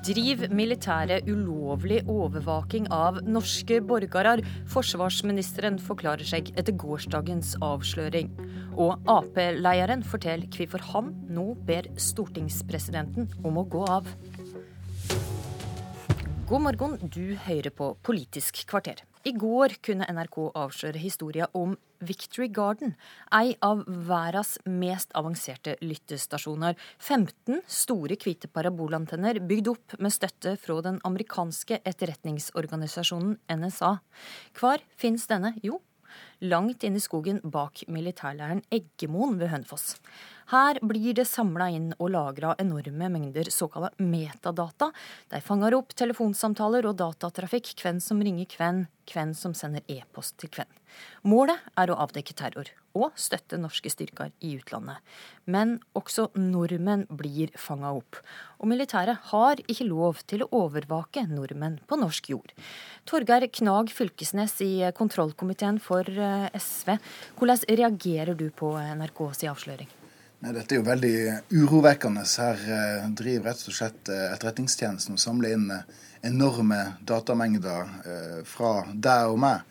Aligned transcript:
Driv 0.00 0.46
militæret 0.48 1.26
ulovlig 1.28 1.98
overvaking 2.08 2.86
av 2.88 3.18
norske 3.28 3.82
borgere? 3.84 4.38
Forsvarsministeren 4.72 5.76
forklarer 5.76 6.24
seg 6.24 6.48
etter 6.56 6.72
gårsdagens 6.72 7.50
avsløring. 7.60 8.30
Og 8.80 8.96
Ap-lederen 9.12 10.00
forteller 10.00 10.48
hvorfor 10.56 10.86
han 10.94 11.12
nå 11.28 11.50
ber 11.68 11.90
stortingspresidenten 12.00 13.28
om 13.44 13.60
å 13.60 13.66
gå 13.68 13.84
av. 13.92 14.08
God 16.48 16.64
morgen, 16.64 16.96
du 17.04 17.36
hører 17.44 17.68
på 17.68 17.92
Politisk 18.00 18.64
kvarter. 18.72 19.04
I 19.20 19.34
går 19.36 19.74
kunne 19.84 20.06
NRK 20.08 20.36
avsløre 20.56 21.00
historien 21.00 21.50
om 21.52 21.74
Victory 22.00 22.46
Garden, 22.48 22.94
ei 23.36 23.52
av 23.60 23.82
verdens 24.08 24.54
mest 24.64 25.12
avanserte 25.18 25.74
lyttestasjoner. 25.84 26.78
15 26.96 27.60
store 27.68 28.16
hvite 28.16 28.48
parabolantenner 28.48 29.42
bygd 29.44 29.68
opp 29.74 29.98
med 30.00 30.14
støtte 30.14 30.54
fra 30.62 30.78
den 30.86 30.96
amerikanske 31.04 31.82
etterretningsorganisasjonen 31.84 33.36
NSA. 33.60 33.92
Hvor 34.56 34.80
finnes 34.96 35.28
denne? 35.28 35.52
Jo, 35.60 35.82
langt 36.40 36.88
inn 36.88 36.96
i 36.96 37.04
skogen 37.04 37.42
bak 37.44 37.84
militærleiren 37.92 38.64
Eggemoen 38.72 39.36
ved 39.36 39.52
Hønefoss. 39.52 39.98
Her 40.50 40.80
blir 40.82 41.14
det 41.14 41.28
samla 41.30 41.68
inn 41.70 41.92
og 42.00 42.08
lagra 42.10 42.56
enorme 42.58 43.06
mengder 43.12 43.46
såkalte 43.54 44.02
metadata. 44.02 44.88
De 45.30 45.38
fanger 45.46 45.76
opp 45.76 45.94
telefonsamtaler 45.94 46.88
og 46.90 46.96
datatrafikk, 46.98 47.70
hvem 47.78 48.00
som 48.02 48.18
ringer 48.18 48.50
hvem, 48.58 48.80
hvem 49.12 49.34
som 49.38 49.54
sender 49.54 49.84
e-post 49.86 50.40
til 50.42 50.50
hvem. 50.56 50.66
Målet 51.22 51.60
er 51.78 51.92
å 51.92 51.98
avdekke 52.02 52.34
terror 52.34 52.72
og 52.98 53.14
støtte 53.14 53.60
norske 53.62 53.92
styrker 53.94 54.32
i 54.42 54.56
utlandet. 54.58 54.98
Men 55.46 55.76
også 55.94 56.26
nordmenn 56.34 57.06
blir 57.14 57.54
fanga 57.54 57.92
opp. 58.00 58.18
Og 58.58 58.72
militæret 58.72 59.30
har 59.30 59.62
ikke 59.70 59.86
lov 59.86 60.24
til 60.26 60.42
å 60.42 60.50
overvake 60.64 61.28
nordmenn 61.30 61.78
på 61.86 62.00
norsk 62.00 62.32
jord. 62.34 62.50
Torgeir 63.06 63.46
Knag 63.54 63.94
Fylkesnes 63.94 64.58
i 64.66 64.72
kontrollkomiteen 64.98 65.78
for 65.78 66.10
eh, 66.10 66.50
SV, 66.58 66.96
hvordan 67.38 67.64
reagerer 67.70 68.34
du 68.34 68.48
på 68.50 68.74
NRKs 68.98 69.46
avsløring? 69.54 69.99
Nei, 70.40 70.54
Dette 70.56 70.72
er 70.72 70.78
jo 70.80 70.86
veldig 70.86 71.16
urovekkende. 71.52 72.22
Her 72.24 72.60
eh, 72.72 73.08
driver 73.12 73.50
rett 73.50 73.66
og 73.68 73.74
slett 73.76 74.08
eh, 74.08 74.30
Etterretningstjenesten 74.32 75.18
og 75.18 75.20
samler 75.20 75.52
inn 75.52 75.66
eh, 75.74 75.82
enorme 76.30 76.78
datamengder 77.08 77.90
fra 78.44 78.70
deg 78.92 79.30
og 79.32 79.38
meg, 79.40 79.62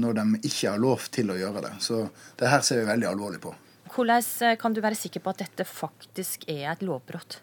når 0.00 0.14
de 0.16 0.22
ikke 0.48 0.70
har 0.70 0.78
lov 0.80 1.10
til 1.12 1.28
å 1.28 1.36
gjøre 1.36 1.60
det. 1.66 1.72
Så 1.84 1.98
det 2.40 2.48
her 2.48 2.64
ser 2.64 2.80
vi 2.80 2.86
veldig 2.88 3.10
alvorlig 3.10 3.42
på. 3.42 3.52
Hvordan 3.92 4.56
kan 4.56 4.72
du 4.72 4.80
være 4.80 4.96
sikker 4.96 5.20
på 5.20 5.34
at 5.34 5.42
dette 5.42 5.66
faktisk 5.68 6.46
er 6.48 6.70
et 6.70 6.86
lovbrudd? 6.88 7.36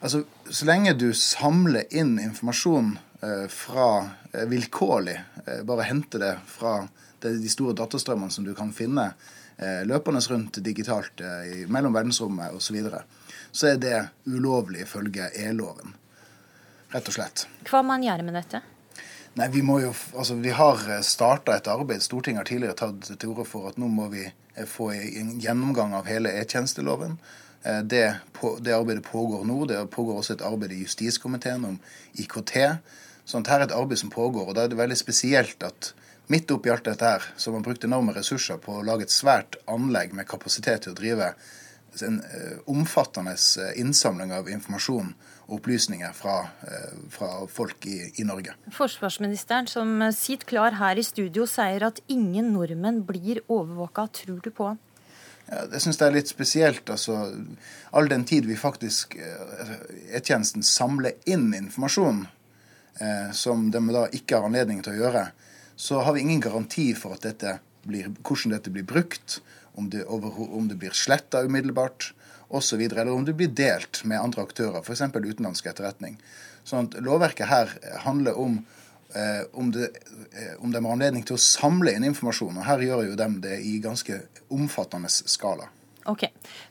Altså, 0.00 0.22
Så 0.48 0.64
lenge 0.64 0.96
du 0.96 1.10
samler 1.12 1.84
inn 1.92 2.16
informasjon 2.16 2.94
fra 3.52 3.90
vilkårlig, 4.48 5.18
bare 5.68 5.90
henter 5.90 6.24
det 6.24 6.32
fra 6.48 6.78
de 7.20 7.52
store 7.52 7.76
datastrømmene 7.76 8.32
som 8.32 8.48
du 8.48 8.54
kan 8.56 8.72
finne, 8.72 9.10
løpende 9.84 10.20
rundt 10.30 10.58
digitalt 10.64 11.20
eh, 11.20 11.66
mellom 11.68 11.92
verdensrommet 11.92 12.54
osv., 12.56 12.66
så, 12.66 12.74
videre, 12.74 13.02
så 13.52 13.72
er 13.72 13.80
det 13.80 13.96
ulovlig 14.24 14.86
ifølge 14.86 15.28
e-loven. 15.36 15.92
Rett 16.90 17.10
og 17.10 17.14
slett. 17.14 17.44
Hva 17.68 17.82
man 17.86 18.02
gjør 18.02 18.24
med 18.26 18.38
dette? 18.38 18.62
Nei, 19.38 19.48
Vi 19.52 19.62
må 19.62 19.78
jo, 19.82 19.92
altså 20.16 20.38
vi 20.40 20.54
har 20.56 20.80
eh, 20.88 21.04
starta 21.06 21.58
et 21.58 21.68
arbeid. 21.68 22.00
Stortinget 22.02 22.40
har 22.40 22.48
tidligere 22.48 22.78
tatt 22.80 23.12
til 23.12 23.34
orde 23.34 23.46
for 23.48 23.68
at 23.68 23.78
nå 23.78 23.90
må 23.92 24.08
vi 24.14 24.24
få 24.66 24.90
en 24.92 25.36
gjennomgang 25.40 25.94
av 25.94 26.08
hele 26.10 26.32
e-tjenesteloven. 26.40 27.14
Det, 27.62 28.02
det, 28.64 28.72
arbeidet 28.72 29.04
pågår 29.04 29.44
nå. 29.46 29.62
Det 29.68 29.78
pågår 29.92 30.18
også 30.18 30.34
et 30.34 30.44
arbeid 30.44 30.72
i 30.72 30.80
justiskomiteen 30.82 31.64
om 31.68 31.76
IKT. 32.18 32.56
Sånn 33.28 33.44
at 33.44 33.52
her 33.52 33.62
er 33.62 33.68
et 33.68 33.76
arbeid 33.76 34.00
som 34.00 34.12
pågår. 34.12 34.48
og 34.48 34.56
Da 34.56 34.64
er 34.64 34.72
det 34.72 34.80
veldig 34.80 34.98
spesielt 34.98 35.62
at 35.64 35.92
midt 36.30 36.50
oppi 36.54 36.70
alt 36.72 36.86
dette 36.86 37.06
her, 37.06 37.24
så 37.36 37.50
har 37.50 37.58
man 37.58 37.66
brukt 37.66 37.84
enorme 37.84 38.14
ressurser 38.16 38.60
på 38.62 38.78
å 38.78 38.84
lage 38.86 39.08
et 39.08 39.14
svært 39.14 39.58
anlegg 39.70 40.14
med 40.16 40.28
kapasitet 40.30 40.86
til 40.86 40.94
å 40.94 40.98
drive 41.00 41.32
en 42.06 42.20
uh, 42.22 42.58
omfattende 42.70 43.32
eh, 43.34 43.72
innsamling 43.82 44.30
av 44.30 44.46
informasjon 44.46 45.08
og 45.48 45.56
opplysninger 45.56 46.12
fra, 46.14 46.36
uh, 46.62 46.92
fra 47.10 47.30
folk 47.50 47.88
i, 47.90 47.96
i, 48.14 48.26
Norge. 48.28 48.54
Forsvarsministeren, 48.76 49.66
som 49.66 49.96
sitter 50.14 50.46
klar 50.52 50.78
her 50.78 51.00
i 51.00 51.02
studio, 51.02 51.48
sier 51.50 51.88
at 51.88 51.98
ingen 52.06 52.52
nordmenn 52.54 53.02
blir 53.08 53.42
overvåka. 53.48 54.06
Tror 54.22 54.38
du 54.44 54.52
på 54.54 54.70
han? 54.70 54.78
Ja, 55.50 55.64
det 55.66 55.82
syns 55.82 55.98
jeg 55.98 56.06
er 56.06 56.14
litt 56.20 56.30
spesielt. 56.30 56.90
altså 56.94 57.24
All 57.90 58.06
den 58.06 58.22
tid 58.22 58.46
vi 58.46 58.54
faktisk 58.54 59.16
E-tjenesten 59.18 60.62
samler 60.62 61.18
inn 61.26 61.50
informasjon 61.58 62.28
eh, 63.00 63.30
som 63.32 63.70
de 63.70 63.82
da 63.90 64.06
ikke 64.14 64.38
har 64.38 64.48
anledning 64.48 64.82
til 64.84 64.94
å 64.94 65.00
gjøre, 65.04 65.24
så 65.80 66.02
har 66.04 66.12
vi 66.12 66.20
ingen 66.20 66.40
garanti 66.44 66.90
for 66.94 67.16
dette 67.24 67.54
blir, 67.88 68.10
hvordan 68.20 68.52
dette 68.52 68.72
blir 68.72 68.84
brukt, 68.84 69.38
om 69.80 69.86
det, 69.88 70.02
over, 70.04 70.34
om 70.52 70.66
det 70.68 70.76
blir 70.76 70.92
sletta 70.92 71.40
umiddelbart 71.46 72.10
osv., 72.52 72.82
eller 72.82 73.08
om 73.14 73.24
det 73.24 73.32
blir 73.38 73.48
delt 73.48 74.02
med 74.04 74.20
andre 74.20 74.44
aktører, 74.44 74.84
f.eks. 74.84 75.06
utenlandsk 75.08 75.70
etterretning. 75.70 76.18
Sånn 76.68 76.90
at 76.90 76.98
Lovverket 77.00 77.48
her 77.48 77.72
handler 78.04 78.36
om 78.36 78.58
eh, 79.14 79.46
om, 79.56 79.72
det, 79.72 79.88
eh, 80.36 80.52
har 80.60 80.92
anledning 80.92 81.24
til 81.24 81.38
å 81.38 81.44
samle 81.46 81.96
inn 81.96 82.04
informasjon. 82.10 82.60
og 82.60 82.68
Her 82.68 82.84
gjør 82.84 83.06
jo 83.08 83.16
de 83.22 83.30
det 83.48 83.56
i 83.64 83.78
ganske 83.80 84.20
omfattende 84.52 85.08
skala. 85.08 85.70
Ok. 86.08 86.22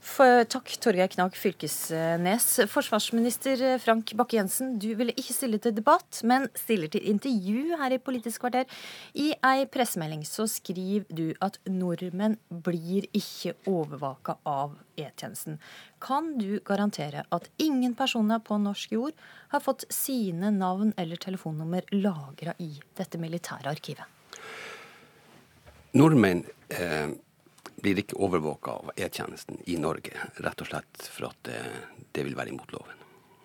For, 0.01 0.41
takk, 0.49 0.71
Torgeir 0.81 1.09
Knag 1.13 1.35
Fylkesnes. 1.37 2.47
Forsvarsminister 2.71 3.61
Frank 3.79 4.15
Bakke-Jensen, 4.17 4.71
du 4.81 4.87
ville 4.97 5.13
ikke 5.13 5.35
stille 5.35 5.59
til 5.61 5.75
debatt, 5.77 6.23
men 6.25 6.47
stiller 6.57 6.89
til 6.89 7.05
intervju 7.11 7.77
her 7.77 7.93
i 7.93 7.99
Politisk 8.01 8.41
kvarter. 8.41 8.65
I 9.13 9.35
ei 9.45 9.67
pressemelding 9.69 10.25
så 10.25 10.47
skriver 10.49 11.05
du 11.13 11.27
at 11.45 11.59
nordmenn 11.69 12.39
blir 12.49 13.05
ikke 13.13 13.53
overvaka 13.69 14.39
av 14.49 14.79
E-tjenesten. 14.97 15.61
Kan 16.01 16.33
du 16.41 16.57
garantere 16.65 17.27
at 17.29 17.49
ingen 17.61 17.93
personer 17.99 18.41
på 18.41 18.57
norsk 18.57 18.97
jord 18.97 19.23
har 19.53 19.61
fått 19.61 19.85
sine 19.93 20.49
navn 20.57 20.95
eller 20.97 21.21
telefonnummer 21.21 21.85
lagra 21.93 22.57
i 22.57 22.73
dette 22.97 23.21
militære 23.21 23.69
arkivet? 23.69 24.05
Nordmenn 25.93 26.47
eh 26.69 27.09
blir 27.83 28.01
ikke 28.01 28.19
overvåka 28.19 28.79
av 28.81 28.93
E-tjenesten 28.95 29.61
i 29.69 29.77
Norge, 29.81 30.15
rett 30.43 30.63
og 30.63 30.71
slett 30.71 31.09
for 31.09 31.31
at 31.31 31.43
det, 31.47 31.59
det 32.15 32.25
vil 32.27 32.37
være 32.37 32.53
imot 32.53 32.73
loven. 32.75 32.99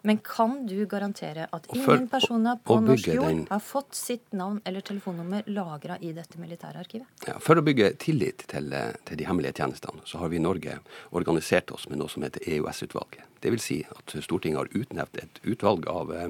Men 0.07 0.19
kan 0.19 0.67
du 0.67 0.87
garantere 0.87 1.47
at 1.53 1.67
ingen 1.73 2.11
personer 2.13 2.59
på 2.61 2.77
norsk 2.85 3.07
jord 3.09 3.31
den, 3.31 3.39
har 3.49 3.61
fått 3.65 3.97
sitt 3.97 4.35
navn 4.37 4.59
eller 4.69 4.85
telefonnummer 4.85 5.47
lagra 5.49 5.97
i 5.97 6.11
dette 6.13 6.37
militære 6.37 6.83
arkivet? 6.83 7.09
Ja, 7.25 7.39
for 7.41 7.57
å 7.57 7.65
bygge 7.65 7.95
tillit 8.03 8.45
til, 8.51 8.69
til, 9.09 9.17
de 9.17 9.25
hemmelige 9.25 9.57
tjenestene, 9.63 10.05
så 10.05 10.21
har 10.21 10.29
vi 10.29 10.37
i 10.37 10.45
Norge 10.45 10.77
organisert 11.17 11.73
oss 11.73 11.89
med 11.89 12.03
noe 12.03 12.13
som 12.13 12.27
heter 12.27 12.45
EOS-utvalget. 12.45 13.25
Det 13.41 13.55
vil 13.55 13.65
si 13.65 13.81
at 13.89 14.17
Stortinget 14.27 14.61
har 14.61 14.77
utnevnt 14.77 15.23
et 15.25 15.41
utvalg 15.41 15.89
av 15.89 16.13
eh, 16.13 16.29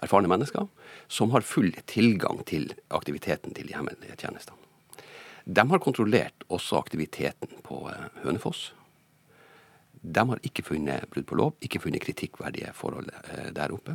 erfarne 0.00 0.32
mennesker 0.32 0.64
som 1.12 1.36
har 1.36 1.44
full 1.44 1.74
tilgang 1.84 2.40
til 2.48 2.70
aktiviteten 2.88 3.52
til 3.52 3.68
de 3.68 3.76
hemmelige 3.76 4.16
tjenestene. 4.24 4.65
De 5.46 5.62
har 5.70 5.78
kontrollert 5.78 6.42
også 6.50 6.80
aktiviteten 6.80 7.60
på 7.62 7.84
eh, 7.92 8.06
Hønefoss. 8.24 8.72
De 10.02 10.22
har 10.30 10.42
ikke 10.46 10.64
funnet 10.66 11.06
brudd 11.12 11.26
på 11.28 11.38
lov, 11.38 11.52
ikke 11.62 11.84
funnet 11.84 12.02
kritikkverdige 12.02 12.72
forhold 12.74 13.12
eh, 13.22 13.52
der 13.54 13.74
oppe. 13.74 13.94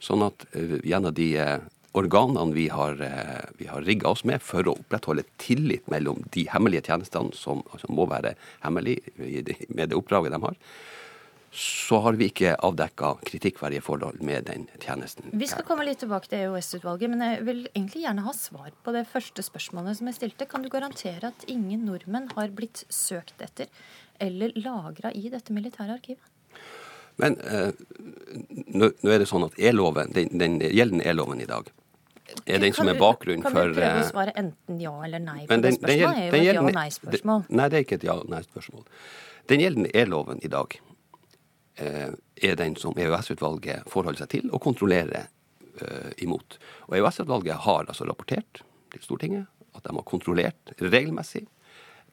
Sånn 0.00 0.24
at 0.24 0.46
eh, 0.56 0.78
gjennom 0.80 1.12
de 1.16 1.28
organene 1.96 2.52
vi 2.52 2.66
har, 2.68 2.98
vi 3.56 3.68
har 3.70 3.84
rigga 3.84 4.10
oss 4.10 4.20
med 4.28 4.42
for 4.44 4.68
å 4.68 4.74
opprettholde 4.76 5.22
tillit 5.40 5.86
mellom 5.88 6.18
de 6.34 6.42
hemmelige 6.52 6.90
tjenestene, 6.90 7.32
som 7.32 7.62
altså 7.72 7.88
må 7.88 8.04
være 8.10 8.34
hemmelige 8.64 9.56
med 9.72 9.88
det 9.88 9.96
oppdraget 9.96 10.34
de 10.34 10.42
har, 10.42 10.58
så 11.56 11.98
har 12.04 12.12
vi 12.20 12.28
ikke 12.28 12.52
avdekka 12.66 13.14
kritikkverdige 13.24 13.80
forhold 13.84 14.20
med 14.24 14.44
den 14.50 14.66
tjenesten. 14.82 15.30
Vi 15.32 15.48
skal 15.48 15.64
komme 15.64 15.86
litt 15.88 16.02
tilbake 16.02 16.28
til 16.28 16.42
EOS-utvalget, 16.44 17.08
men 17.12 17.22
jeg 17.24 17.44
vil 17.46 17.62
egentlig 17.70 18.02
gjerne 18.02 18.24
ha 18.26 18.34
svar 18.36 18.74
på 18.84 18.92
det 18.92 19.06
første 19.08 19.44
spørsmålet 19.44 19.96
som 19.96 20.10
jeg 20.10 20.18
stilte. 20.18 20.48
Kan 20.50 20.66
du 20.66 20.68
garantere 20.72 21.30
at 21.32 21.46
ingen 21.48 21.86
nordmenn 21.88 22.28
har 22.36 22.52
blitt 22.56 22.84
søkt 22.92 23.40
etter 23.40 23.70
eller 24.20 24.52
lagra 24.60 25.12
i 25.16 25.30
dette 25.32 25.56
militære 25.56 25.96
arkivet? 25.96 26.32
Men 27.16 27.38
eh, 27.40 27.70
nå, 28.76 28.90
nå, 28.90 29.08
er 29.08 29.22
det 29.22 29.28
sånn 29.30 29.46
at 29.46 29.56
e-loven, 29.56 30.12
den, 30.12 30.34
den 30.36 30.58
gjeldende 30.60 31.06
e-loven 31.08 31.40
i 31.40 31.48
dag 31.48 31.70
er 32.44 32.60
den 32.60 32.74
som 32.76 32.90
er 32.90 32.98
bakgrunnen 33.00 33.46
for 33.46 33.54
Kan 33.54 33.70
du 33.70 33.78
prøve 33.78 33.86
å 33.86 34.02
eh, 34.02 34.10
svare 34.10 34.34
enten 34.36 34.82
ja 34.82 34.92
eller 35.06 35.22
nei 35.24 35.46
på 35.46 35.56
det 35.62 35.72
spørsmålet? 35.78 35.86
Det 35.86 36.42
er 36.42 36.42
jo 36.42 36.42
et 36.42 36.44
ja- 36.50 36.60
og 36.60 36.76
nei-spørsmål. 36.76 37.46
Nei, 37.48 37.68
det 37.72 37.78
er 37.78 37.86
ikke 37.86 37.98
et 38.02 38.04
ja- 38.10 38.18
og 38.18 38.28
nei-spørsmål. 38.34 38.84
Den 39.48 39.62
gjeldende 39.62 39.94
e-loven 39.96 40.42
i 40.44 40.52
dag 40.52 40.76
Eh, 40.76 40.95
er 41.76 42.56
den 42.56 42.76
som 42.80 42.96
EOS-utvalget 42.96 43.88
forholder 43.90 44.24
seg 44.24 44.32
til 44.32 44.52
og 44.52 44.62
kontrollerer 44.64 45.26
eh, 45.26 46.12
imot. 46.24 46.58
Og 46.88 46.96
EOS-utvalget 46.98 47.64
har 47.66 47.84
altså 47.84 48.08
rapportert 48.08 48.62
til 48.94 49.04
Stortinget 49.04 49.46
at 49.76 49.84
de 49.84 49.92
har 49.92 50.08
kontrollert 50.08 50.72
regelmessig 50.80 51.46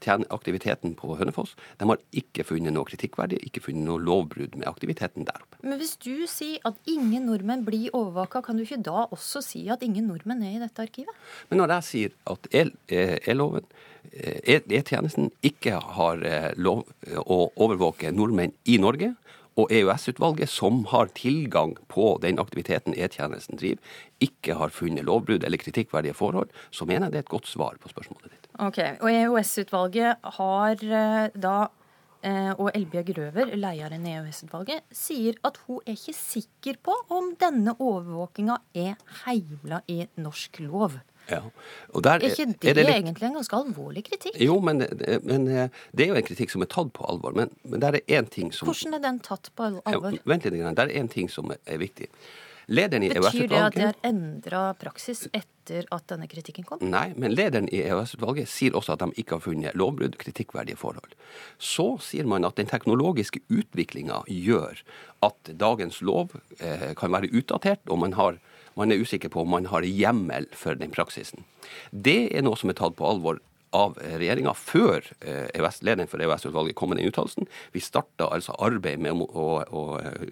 aktiviteten 0.04 0.96
på 0.96 1.16
Hønefoss. 1.16 1.56
De 1.80 1.88
har 1.88 2.02
ikke 2.12 2.44
funnet 2.44 2.74
noe 2.74 2.84
kritikkverdig, 2.88 3.40
ikke 3.48 3.62
funnet 3.64 3.86
noe 3.88 4.02
lovbrudd 4.02 4.58
med 4.58 4.68
aktiviteten 4.68 5.26
der 5.28 5.40
oppe. 5.40 5.60
Men 5.64 5.80
hvis 5.80 5.96
du 5.96 6.26
sier 6.28 6.60
at 6.68 6.76
ingen 6.90 7.26
nordmenn 7.30 7.64
blir 7.64 7.94
overvåka, 7.94 8.42
kan 8.44 8.58
du 8.58 8.66
ikke 8.66 8.82
da 8.84 9.08
også 9.12 9.42
si 9.42 9.70
at 9.72 9.84
ingen 9.84 10.08
nordmenn 10.12 10.44
er 10.44 10.58
i 10.58 10.62
dette 10.64 10.84
arkivet? 10.84 11.14
Men 11.50 11.62
når 11.62 11.78
jeg 11.78 11.90
sier 11.90 12.12
at 12.28 12.52
E-loven, 12.52 13.66
E-tjenesten, 14.12 15.32
ikke 15.42 15.80
har 15.80 16.20
lov 16.60 16.84
å 17.24 17.40
overvåke 17.56 18.12
nordmenn 18.12 18.52
i 18.68 18.78
Norge, 18.82 19.14
og 19.60 19.72
EOS-utvalget, 19.74 20.50
som 20.50 20.84
har 20.90 21.12
tilgang 21.18 21.76
på 21.92 22.16
den 22.24 22.42
aktiviteten 22.42 22.96
E-tjenesten 22.98 23.60
driver, 23.60 23.94
ikke 24.24 24.58
har 24.58 24.74
funnet 24.74 25.06
lovbrudd 25.06 25.46
eller 25.46 25.62
kritikkverdige 25.62 26.18
forhold, 26.18 26.50
så 26.72 26.88
mener 26.90 27.08
jeg 27.08 27.14
det 27.14 27.22
er 27.22 27.28
et 27.28 27.36
godt 27.36 27.52
svar 27.52 27.78
på 27.82 27.92
spørsmålet 27.92 28.32
ditt. 28.32 28.50
Ok, 28.60 28.80
Og 29.02 29.10
EOS-utvalget 29.12 30.34
har 30.40 30.84
eh, 30.84 31.30
da 31.36 31.56
eh, 32.26 32.52
og 32.58 32.72
Elbjørg 32.74 33.14
Røver, 33.18 33.56
lederen 33.58 34.08
i 34.08 34.16
EOS-utvalget, 34.18 34.86
sier 34.94 35.38
at 35.46 35.60
hun 35.68 35.82
er 35.86 35.98
ikke 35.98 36.18
sikker 36.18 36.82
på 36.84 36.98
om 37.14 37.34
denne 37.40 37.76
overvåkinga 37.78 38.60
er 38.74 38.96
heimla 39.26 39.84
i 39.88 40.04
norsk 40.18 40.64
lov. 40.66 41.02
Ja. 41.30 41.40
Der, 42.04 42.18
er 42.18 42.26
ikke 42.28 42.46
det, 42.52 42.70
er 42.70 42.78
det 42.78 42.84
litt... 42.84 42.96
egentlig 42.98 43.28
en 43.30 43.38
ganske 43.40 43.60
alvorlig 43.60 44.06
kritikk? 44.10 44.38
Jo, 44.44 44.58
men, 44.60 44.84
men, 45.24 45.48
eh, 45.48 45.84
det 45.96 46.08
er 46.08 46.14
jo 46.14 46.20
en 46.20 46.28
kritikk 46.28 46.52
som 46.52 46.66
er 46.66 46.72
tatt 46.74 46.92
på 46.96 47.06
alvor. 47.08 47.36
Men, 47.38 47.54
men 47.64 47.84
der 47.84 48.00
er 48.00 48.18
én 48.20 48.28
ting 48.30 48.52
som 48.56 48.68
Hvordan 48.72 48.98
er 49.00 49.06
den 49.06 49.22
tatt 49.24 49.52
på 49.56 49.70
alvor? 49.70 50.12
Ja, 50.12 50.24
vent 50.30 50.50
litt, 50.50 50.60
der 50.60 50.90
er 50.90 50.98
én 51.00 51.12
ting 51.12 51.32
som 51.32 51.54
er 51.54 51.80
viktig. 51.80 52.12
Lederen 52.72 53.04
i 53.04 53.10
Betyr 53.12 53.48
det 53.52 53.60
at 53.60 53.76
det 53.76 53.88
har 53.90 53.98
endra 54.08 54.62
praksis 54.80 55.26
etter 55.36 55.84
at 55.92 56.06
denne 56.08 56.30
kritikken 56.32 56.64
kom? 56.68 56.80
Nei, 56.80 57.10
men 57.20 57.36
lederen 57.36 57.68
i 57.72 57.82
EOS-utvalget 57.84 58.48
sier 58.52 58.78
også 58.78 58.96
at 58.96 59.04
de 59.04 59.12
ikke 59.20 59.38
har 59.38 59.44
funnet 59.44 59.76
lovbrudd, 59.80 60.16
kritikkverdige 60.22 60.80
forhold. 60.80 61.16
Så 61.60 61.98
sier 62.04 62.28
man 62.30 62.48
at 62.48 62.56
den 62.60 62.72
teknologiske 62.72 63.44
utviklinga 63.52 64.24
gjør 64.32 64.80
at 65.28 65.54
dagens 65.60 66.00
lov 66.06 66.38
eh, 66.60 66.92
kan 67.00 67.12
være 67.16 67.32
utdatert, 67.36 67.84
og 67.92 68.00
man 68.06 68.16
har 68.20 68.40
man 68.80 68.92
er 68.92 69.02
usikker 69.02 69.32
på 69.34 69.44
om 69.44 69.54
man 69.54 69.70
har 69.72 69.86
hjemmel 69.86 70.48
for 70.58 70.78
den 70.80 70.94
praksisen. 70.94 71.46
Det 71.92 72.34
er 72.34 72.46
noe 72.46 72.60
som 72.60 72.72
er 72.72 72.80
tatt 72.80 72.98
på 73.00 73.08
alvor 73.08 73.42
av 73.74 73.98
regjeringa 73.98 74.54
før 74.58 75.06
eh, 75.26 75.64
lederen 75.82 76.10
for 76.10 76.22
EØS-utvalget 76.22 76.78
kom 76.78 76.94
med 76.94 77.02
den 77.02 77.10
uttalelsen. 77.10 77.50
Vi 77.74 77.82
starta 77.82 78.30
altså 78.30 78.56
arbeid 78.62 79.02
med 79.02 79.18
å, 79.18 79.26
å, 79.26 79.48
å, 79.66 79.84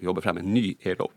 jobbe 0.02 0.22
frem 0.24 0.38
en 0.42 0.52
ny 0.54 0.76
e-lov 0.86 1.10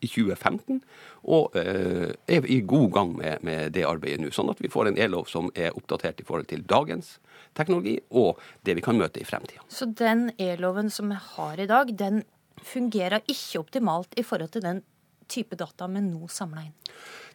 i 0.00 0.08
2015, 0.08 0.80
og 1.28 1.56
eh, 1.60 2.12
er 2.32 2.46
i 2.48 2.60
god 2.68 2.92
gang 2.94 3.14
med, 3.16 3.44
med 3.44 3.74
det 3.76 3.84
arbeidet 3.88 4.22
nå. 4.22 4.32
Sånn 4.32 4.52
at 4.52 4.60
vi 4.60 4.70
får 4.72 4.90
en 4.90 5.00
e-lov 5.00 5.28
som 5.28 5.50
er 5.52 5.76
oppdatert 5.76 6.22
i 6.22 6.28
forhold 6.28 6.48
til 6.52 6.64
dagens 6.68 7.18
teknologi 7.56 7.98
og 8.16 8.40
det 8.64 8.76
vi 8.78 8.84
kan 8.84 9.00
møte 9.00 9.20
i 9.20 9.26
fremtida. 9.28 9.64
Så 9.68 9.90
den 9.96 10.30
e-loven 10.40 10.92
som 10.92 11.12
vi 11.12 11.20
har 11.34 11.60
i 11.60 11.68
dag, 11.68 11.92
den 11.96 12.22
fungerer 12.64 13.24
ikke 13.24 13.60
optimalt 13.60 14.16
i 14.20 14.24
forhold 14.24 14.52
til 14.56 14.64
den 14.64 14.82
type 15.30 15.58
data 15.58 15.88
vi 15.90 16.02
nå 16.04 16.28
samler 16.30 16.68
inn? 16.68 16.76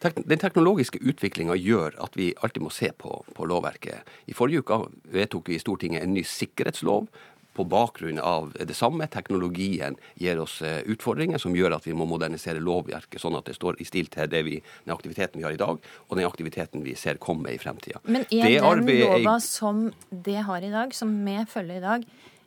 Den 0.00 0.40
teknologiske 0.40 1.00
utviklinga 1.00 1.56
gjør 1.56 1.96
at 2.04 2.18
vi 2.18 2.32
alltid 2.36 2.66
må 2.66 2.72
se 2.74 2.90
på, 2.92 3.22
på, 3.34 3.46
lovverket. 3.48 4.04
I 4.28 4.36
forrige 4.36 4.64
uke 4.64 4.82
vedtok 5.14 5.48
vi 5.50 5.56
i 5.56 5.62
Stortinget 5.62 6.04
en 6.04 6.14
ny 6.16 6.24
sikkerhetslov. 6.26 7.08
På 7.56 7.64
bakgrunn 7.64 8.18
av 8.20 8.50
det 8.68 8.74
samme. 8.76 9.06
Teknologien 9.08 9.94
gir 10.20 10.36
oss 10.42 10.58
eh, 10.60 10.82
utfordringer 10.92 11.40
som 11.40 11.54
gjør 11.56 11.78
at 11.78 11.86
vi 11.88 11.94
må 11.96 12.04
modernisere 12.04 12.60
lovverket 12.60 13.22
sånn 13.22 13.38
at 13.38 13.48
det 13.48 13.54
står 13.56 13.80
i 13.80 13.86
stil 13.88 14.10
til 14.12 14.28
vi, 14.44 14.58
den 14.84 14.92
aktiviteten 14.92 15.40
vi 15.40 15.46
har 15.46 15.56
i 15.56 15.62
dag, 15.62 15.80
og 15.80 16.20
den 16.20 16.28
aktiviteten 16.28 16.84
vi 16.84 16.92
ser 17.00 17.16
komme 17.16 17.54
i 17.54 17.62
fremtida. 17.62 18.02
Men 18.04 18.28
er 18.28 18.44
det 18.44 18.60
den 18.60 18.92
lova 19.00 19.38
som 19.40 19.86
det 20.10 20.42
har 20.44 20.68
i 20.68 20.74
dag, 20.74 20.92
som 20.92 21.16
vi 21.24 21.38
følger 21.48 21.80
i 21.80 21.86
dag, 21.86 22.04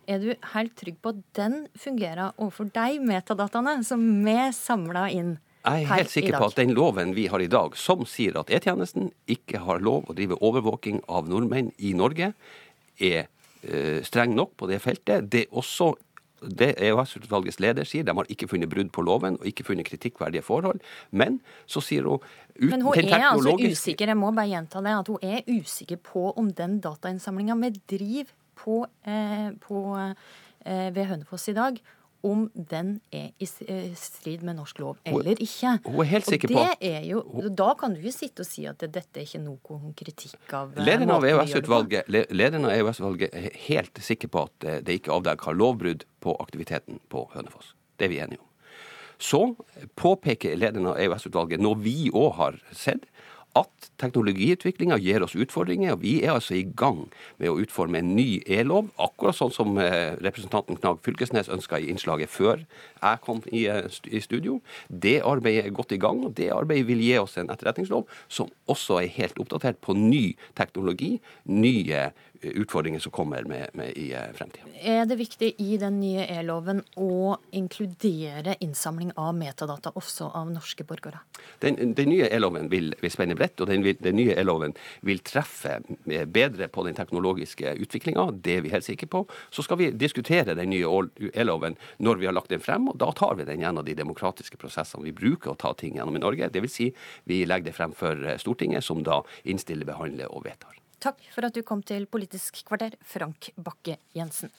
er 0.09 0.23
du 0.23 0.31
helt 0.53 0.75
trygg 0.79 0.97
på 1.03 1.13
at 1.13 1.21
den 1.37 1.61
fungerer 1.77 2.33
overfor 2.37 2.71
de 2.73 2.97
metadataene 3.03 3.79
som 3.85 4.01
vi 4.25 4.37
samla 4.55 5.07
inn? 5.13 5.37
Jeg 5.59 5.83
er 5.83 5.91
helt 5.91 6.11
sikker 6.11 6.37
på 6.39 6.49
at 6.49 6.57
den 6.57 6.73
loven 6.73 7.13
vi 7.17 7.27
har 7.29 7.41
i 7.43 7.49
dag, 7.51 7.75
som 7.77 8.05
sier 8.07 8.37
at 8.39 8.49
E-tjenesten 8.53 9.11
ikke 9.29 9.61
har 9.65 9.83
lov 9.83 10.07
å 10.07 10.15
drive 10.17 10.39
overvåking 10.39 11.03
av 11.11 11.27
nordmenn 11.29 11.73
i 11.77 11.91
Norge, 11.97 12.31
er 12.99 13.27
uh, 13.27 13.99
streng 14.07 14.33
nok 14.37 14.55
på 14.59 14.69
det 14.71 14.79
feltet. 14.83 15.27
Det 15.29 15.45
er 15.45 15.59
også 15.59 15.93
det 16.39 16.69
EOS-utvalgets 16.79 17.59
leder 17.59 17.87
sier, 17.87 18.05
de 18.07 18.15
har 18.15 18.29
ikke 18.31 18.47
funnet 18.47 18.71
brudd 18.71 18.93
på 18.95 19.03
loven 19.03 19.35
og 19.41 19.47
ikke 19.49 19.65
funnet 19.67 19.87
kritikkverdige 19.89 20.45
forhold. 20.45 20.79
Men 21.11 21.41
så 21.67 21.83
sier 21.83 22.07
hun 22.07 22.23
uten 22.55 22.77
Men 22.77 22.85
hun 22.87 22.99
er 23.03 23.25
altså 23.33 23.57
usikker, 23.59 24.13
jeg 24.13 24.19
må 24.19 24.31
bare 24.31 24.47
gjenta 24.53 24.83
det, 24.85 24.95
at 25.01 25.11
hun 25.11 25.19
er 25.23 25.43
usikker 25.47 25.99
på 26.03 26.29
om 26.39 26.47
den 26.55 26.79
datainnsamlinga 26.83 27.59
vi 27.59 27.73
driver 27.91 28.31
på, 28.59 28.83
eh, 29.05 29.49
på, 29.63 29.85
eh, 30.65 30.89
ved 30.93 31.05
Hønefoss 31.05 31.49
i 31.49 31.55
dag, 31.57 31.79
om 32.21 32.49
den 32.53 32.97
er 33.15 33.29
i 33.39 33.47
eh, 33.67 33.93
strid 33.95 34.41
med 34.43 34.57
norsk 34.57 34.81
lov 34.83 34.97
eller 35.07 35.39
ikke. 35.39 35.77
Hun 35.85 36.01
er 36.03 36.09
helt 36.09 36.27
sikker 36.27 36.51
på 36.51 36.65
jo, 37.07 37.21
Da 37.55 37.69
kan 37.79 37.95
du 37.95 38.01
jo 38.03 38.11
sitte 38.11 38.43
og 38.43 38.49
si 38.49 38.65
at 38.67 38.83
dette 38.83 39.21
er 39.21 39.23
ikke 39.23 39.39
noen 39.39 39.93
kritikk 39.95 40.53
av 40.57 40.75
Lederen 40.75 41.15
av 41.15 41.23
EØS-utvalget 41.23 42.11
EOS 42.11 43.01
er 43.29 43.49
helt 43.69 44.03
sikker 44.03 44.33
på 44.35 44.43
at 44.49 44.67
det 44.83 44.99
ikke 44.99 45.15
avdekker 45.15 45.55
lovbrudd 45.55 46.03
på 46.19 46.35
aktiviteten 46.43 46.99
på 47.07 47.23
Hønefoss. 47.37 47.71
Det 47.95 48.09
er 48.09 48.11
vi 48.11 48.19
enige 48.25 48.43
om. 48.43 48.49
Så 49.19 49.55
påpeker 49.99 50.55
lederen 50.55 50.91
av 50.91 50.99
EØS-utvalget, 50.99 51.59
når 51.59 51.79
vi 51.83 51.97
òg 52.15 52.29
har 52.37 52.59
sett, 52.71 53.07
at 53.57 53.89
teknologiutviklinga 53.99 54.99
gir 55.01 55.23
oss 55.25 55.35
utfordringer. 55.35 55.93
og 55.93 56.03
Vi 56.03 56.19
er 56.23 56.35
altså 56.35 56.55
i 56.55 56.67
gang 56.75 57.07
med 57.37 57.49
å 57.49 57.57
utforme 57.61 57.99
en 57.99 58.13
ny 58.15 58.41
e-lov, 58.45 58.91
akkurat 59.01 59.35
sånn 59.35 59.53
som 59.53 59.79
eh, 59.81 60.15
representanten 60.21 60.77
Knag 60.77 61.01
Fylkesnes 61.05 61.49
ønska 61.49 61.79
i 61.79 61.89
innslaget 61.89 62.29
før 62.29 62.61
jeg 62.61 63.21
kom 63.25 63.41
eh, 63.51 63.89
i 64.11 64.21
studio. 64.21 64.59
Det 64.87 65.19
arbeidet 65.25 65.65
er 65.65 65.75
godt 65.75 65.95
i 65.95 66.01
gang, 66.01 66.21
og 66.25 66.35
det 66.37 66.51
arbeidet 66.53 66.87
vil 66.91 67.03
gi 67.03 67.17
oss 67.19 67.37
en 67.41 67.49
etterretningslov 67.49 68.07
som 68.27 68.51
også 68.69 69.01
er 69.01 69.13
helt 69.17 69.41
oppdatert 69.41 69.81
på 69.81 69.97
ny 69.97 70.35
teknologi, 70.59 71.17
nye 71.49 72.09
utfordringer 72.41 72.99
som 72.99 73.11
kommer 73.11 73.43
med, 73.43 73.69
med 73.73 73.89
i 73.97 74.15
fremtiden. 74.33 74.71
Er 74.81 75.05
det 75.05 75.17
viktig 75.19 75.53
i 75.59 75.77
den 75.81 75.99
nye 75.99 76.25
e-loven 76.31 76.81
å 76.99 77.35
inkludere 77.55 78.55
innsamling 78.63 79.11
av 79.19 79.33
metadata 79.37 79.91
også 79.99 80.29
av 80.37 80.51
norske 80.53 80.85
borgere? 80.87 81.21
Den, 81.63 81.93
den 81.97 82.11
nye 82.13 82.29
e-loven 82.31 82.69
vil, 82.71 82.93
vil, 83.01 83.11
spenne 83.11 83.37
bredt, 83.39 83.59
og 83.61 83.69
den, 83.71 83.83
vil, 83.85 83.97
den 83.99 84.17
nye 84.19 84.37
e-loven 84.39 84.75
vil 85.05 85.21
treffe 85.25 85.79
bedre 86.05 86.69
på 86.71 86.85
den 86.87 86.97
teknologiske 86.97 87.75
utviklinga. 87.83 88.29
Det 88.39 88.57
er 88.57 88.65
vi 88.65 88.73
helt 88.73 88.87
sikre 88.87 89.09
på. 89.11 89.25
Så 89.51 89.65
skal 89.65 89.81
vi 89.81 89.91
diskutere 89.91 90.57
den 90.57 90.71
nye 90.73 91.31
e-loven 91.33 91.77
når 91.99 92.23
vi 92.23 92.29
har 92.29 92.37
lagt 92.37 92.53
den 92.53 92.63
frem, 92.63 92.87
og 92.91 92.99
da 93.01 93.11
tar 93.15 93.35
vi 93.39 93.47
den 93.49 93.63
gjennom 93.65 93.85
de 93.85 93.97
demokratiske 93.99 94.59
prosessene 94.61 95.09
vi 95.09 95.15
bruker 95.15 95.53
å 95.53 95.59
ta 95.59 95.73
ting 95.77 95.99
gjennom 95.99 96.15
i 96.15 96.23
Norge. 96.23 96.51
Dvs. 96.53 96.75
Si, 96.79 96.91
vi 97.29 97.43
legger 97.47 97.71
det 97.71 97.77
frem 97.77 97.95
for 97.97 98.29
Stortinget, 98.39 98.85
som 98.85 99.03
da 99.03 99.21
innstiller, 99.43 99.89
behandler 99.89 100.31
og 100.31 100.45
vedtar. 100.47 100.78
Takk 100.99 101.23
for 101.31 101.47
at 101.47 101.55
du 101.55 101.63
kom 101.63 101.83
til 101.85 102.07
Politisk 102.11 102.63
kvarter, 102.67 102.97
Frank 103.07 103.53
Bakke-Jensen. 103.55 104.51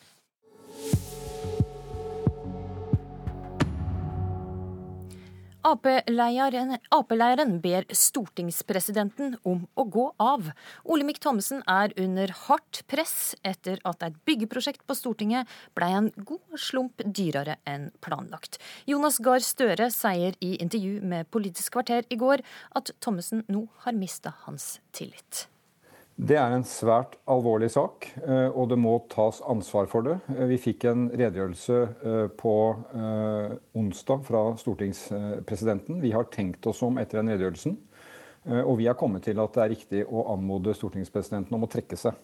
Ap-leiren 5.61 7.59
ber 7.61 7.85
stortingspresidenten 7.93 9.35
om 9.45 9.67
å 9.77 9.85
gå 9.85 10.07
av. 10.17 10.49
Olemic 10.89 11.21
Thommessen 11.21 11.61
er 11.69 11.93
under 12.01 12.33
hardt 12.47 12.81
press 12.89 13.37
etter 13.45 13.77
at 13.85 14.01
et 14.09 14.17
byggeprosjekt 14.25 14.87
på 14.89 14.97
Stortinget 14.97 15.53
ble 15.77 15.93
en 15.99 16.11
god 16.17 16.57
slump 16.57 17.05
dyrere 17.05 17.59
enn 17.69 17.91
planlagt. 18.01 18.57
Jonas 18.89 19.21
Gahr 19.21 19.45
Støre 19.45 19.93
sier 19.93 20.33
i 20.41 20.57
intervju 20.65 21.05
med 21.05 21.29
Politisk 21.29 21.77
kvarter 21.77 22.09
i 22.09 22.17
går 22.17 22.41
at 22.81 22.97
Thommessen 23.05 23.45
nå 23.53 23.67
har 23.85 24.01
mista 24.01 24.33
hans 24.49 24.79
tillit. 24.97 25.50
Det 26.21 26.37
er 26.37 26.53
en 26.53 26.65
svært 26.69 27.15
alvorlig 27.33 27.71
sak, 27.73 28.05
eh, 28.21 28.51
og 28.53 28.67
det 28.69 28.77
må 28.77 28.93
tas 29.09 29.39
ansvar 29.49 29.87
for 29.89 30.05
det. 30.05 30.19
Eh, 30.35 30.51
vi 30.51 30.59
fikk 30.61 30.85
en 30.91 31.07
redegjørelse 31.17 31.79
eh, 31.81 32.27
på 32.37 32.53
onsdag 33.81 34.27
fra 34.27 34.43
stortingspresidenten. 34.61 36.03
Vi 36.03 36.13
har 36.13 36.29
tenkt 36.29 36.67
oss 36.69 36.83
om 36.85 37.01
etter 37.01 37.23
den 37.23 37.33
redegjørelsen, 37.33 37.79
og 38.51 38.75
vi 38.81 38.87
har 38.89 38.97
kommet 38.97 39.25
til 39.29 39.41
at 39.41 39.53
det 39.53 39.63
er 39.63 39.73
riktig 39.73 40.03
å 40.09 40.25
anmode 40.33 40.73
stortingspresidenten 40.77 41.57
om 41.57 41.65
å 41.67 41.71
trekke 41.71 41.97
seg. 42.01 42.17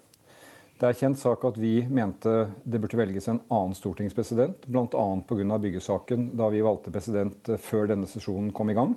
Det 0.80 0.88
er 0.88 0.96
kjent 0.96 1.20
sak 1.20 1.44
at 1.48 1.58
vi 1.60 1.74
mente 1.88 2.32
det 2.64 2.80
burde 2.80 3.00
velges 3.00 3.28
en 3.32 3.42
annen 3.52 3.76
stortingspresident, 3.76 4.64
bl.a. 4.64 5.04
pga. 5.28 5.58
byggesaken 5.60 6.30
da 6.36 6.48
vi 6.52 6.64
valgte 6.64 6.92
president 6.92 7.52
før 7.68 7.92
denne 7.92 8.08
sesjonen 8.08 8.52
kom 8.56 8.72
i 8.72 8.76
gang. 8.76 8.96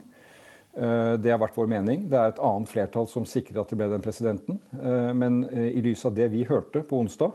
Eh, 0.77 1.13
det 1.17 1.31
har 1.33 1.41
vært 1.41 1.57
vår 1.57 1.69
mening. 1.71 2.05
Det 2.11 2.17
er 2.17 2.33
et 2.33 2.41
annet 2.45 2.69
flertall 2.69 3.07
som 3.09 3.25
sikrer 3.27 3.61
at 3.61 3.71
det 3.71 3.79
ble 3.79 3.89
den 3.91 4.03
presidenten. 4.05 4.59
Eh, 4.77 5.11
men 5.17 5.41
eh, 5.49 5.71
i 5.79 5.83
lys 5.85 6.05
av 6.05 6.13
det 6.17 6.29
vi 6.33 6.45
hørte 6.49 6.83
på 6.85 7.01
onsdag, 7.01 7.33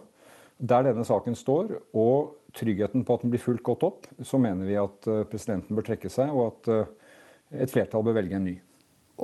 der 0.59 0.87
denne 0.87 1.05
saken 1.07 1.35
står, 1.37 1.73
og 1.99 2.37
tryggheten 2.55 3.03
på 3.05 3.17
at 3.17 3.25
den 3.25 3.33
blir 3.33 3.43
fulgt 3.43 3.64
godt 3.67 3.88
opp, 3.88 4.07
så 4.23 4.38
mener 4.38 4.69
vi 4.69 4.76
at 4.79 5.09
presidenten 5.26 5.75
bør 5.75 5.88
trekke 5.88 6.07
seg, 6.12 6.31
og 6.31 6.53
at 6.53 7.64
et 7.64 7.73
flertall 7.73 8.05
bør 8.07 8.14
velge 8.21 8.38
en 8.38 8.47
ny. 8.47 8.53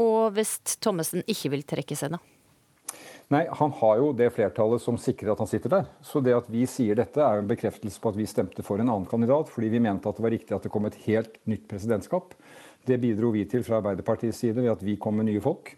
Og 0.02 0.34
hvis 0.34 0.56
Thommessen 0.82 1.22
ikke 1.30 1.52
vil 1.54 1.62
trekke 1.70 1.94
seg, 1.94 2.16
da? 2.16 2.18
Nei, 3.30 3.44
Han 3.60 3.70
har 3.78 4.00
jo 4.00 4.08
det 4.18 4.32
flertallet 4.34 4.82
som 4.82 4.96
sikrer 4.98 5.30
at 5.30 5.38
han 5.38 5.46
sitter 5.46 5.70
der. 5.70 5.84
Så 6.02 6.18
det 6.18 6.34
at 6.34 6.48
vi 6.50 6.64
sier 6.66 6.98
dette, 6.98 7.22
er 7.22 7.38
jo 7.38 7.44
en 7.44 7.52
bekreftelse 7.52 8.02
på 8.02 8.10
at 8.10 8.18
vi 8.18 8.26
stemte 8.26 8.64
for 8.66 8.82
en 8.82 8.90
annen 8.90 9.06
kandidat, 9.06 9.52
fordi 9.54 9.70
vi 9.70 9.82
mente 9.84 10.10
at 10.10 10.18
det 10.18 10.24
var 10.26 10.34
riktig 10.34 10.56
at 10.56 10.66
det 10.66 10.72
kom 10.74 10.88
et 10.90 10.98
helt 11.06 11.38
nytt 11.46 11.68
presidentskap. 11.70 12.34
Det 12.86 12.96
bidro 13.00 13.30
vi 13.34 13.44
til 13.48 13.64
fra 13.66 13.80
Arbeiderpartiets 13.80 14.40
side 14.40 14.62
ved 14.62 14.72
at 14.72 14.82
vi 14.84 14.96
kom 15.00 15.18
med 15.20 15.28
nye 15.28 15.42
folk. 15.44 15.74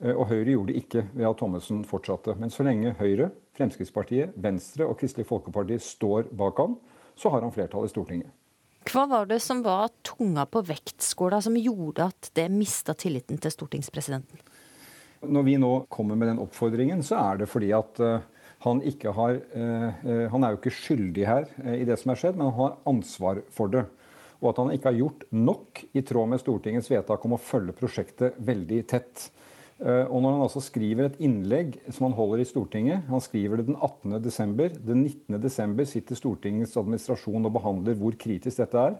Eh, 0.00 0.14
og 0.14 0.26
Høyre 0.30 0.54
gjorde 0.54 0.72
det 0.72 0.82
ikke 0.82 1.04
ved 1.12 1.28
at 1.28 1.38
Thommessen 1.40 1.84
fortsatte. 1.88 2.34
Men 2.40 2.52
så 2.52 2.66
lenge 2.66 2.94
Høyre, 2.98 3.30
Fremskrittspartiet, 3.56 4.34
Venstre 4.40 4.88
og 4.88 4.98
Kristelig 5.00 5.28
Folkeparti 5.28 5.78
står 5.84 6.30
bak 6.36 6.60
ham, 6.62 6.78
så 7.16 7.32
har 7.32 7.44
han 7.44 7.52
flertall 7.54 7.86
i 7.86 7.92
Stortinget. 7.92 8.32
Hva 8.88 9.04
var 9.06 9.28
det 9.28 9.42
som 9.44 9.60
var 9.62 9.90
tunga 10.06 10.46
på 10.48 10.62
vektskåla 10.64 11.42
som 11.44 11.56
gjorde 11.60 12.06
at 12.08 12.30
det 12.34 12.48
mista 12.50 12.94
tilliten 12.96 13.38
til 13.38 13.52
stortingspresidenten? 13.52 14.40
Når 15.20 15.44
vi 15.44 15.56
nå 15.60 15.72
kommer 15.92 16.16
med 16.16 16.30
den 16.30 16.40
oppfordringen, 16.40 17.02
så 17.04 17.18
er 17.20 17.42
det 17.42 17.50
fordi 17.52 17.74
at 17.76 18.00
uh, 18.00 18.22
han 18.64 18.80
ikke 18.80 19.12
har 19.12 19.36
uh, 19.36 20.30
Han 20.32 20.44
er 20.44 20.54
jo 20.54 20.60
ikke 20.62 20.72
skyldig 20.72 21.26
her 21.28 21.44
i 21.76 21.84
det 21.84 21.98
som 22.00 22.14
er 22.14 22.22
skjedd, 22.22 22.40
men 22.40 22.48
han 22.48 22.56
har 22.56 22.78
ansvar 22.88 23.42
for 23.52 23.68
det. 23.68 23.84
Og 24.40 24.52
at 24.52 24.60
han 24.62 24.72
ikke 24.72 24.90
har 24.90 24.98
gjort 24.98 25.26
nok 25.36 25.82
i 25.92 26.02
tråd 26.06 26.32
med 26.32 26.40
Stortingets 26.40 26.88
vedtak 26.90 27.24
om 27.26 27.36
å 27.36 27.42
følge 27.44 27.76
prosjektet 27.76 28.38
veldig 28.40 28.80
tett. 28.88 29.28
Og 29.80 30.18
når 30.20 30.34
han 30.34 30.44
altså 30.44 30.60
skriver 30.60 31.06
et 31.06 31.20
innlegg 31.24 31.78
som 31.88 32.04
han 32.04 32.16
holder 32.18 32.42
i 32.42 32.44
Stortinget 32.44 33.06
Han 33.08 33.22
skriver 33.24 33.62
det 33.62 33.70
den 33.70 33.78
18.12. 33.80 34.74
Den 34.84 35.06
19.12. 35.32 35.86
sitter 35.88 36.18
Stortingets 36.18 36.76
administrasjon 36.76 37.48
og 37.48 37.54
behandler 37.54 37.96
hvor 37.96 38.16
kritisk 38.20 38.60
dette 38.60 38.82
er. 38.90 38.98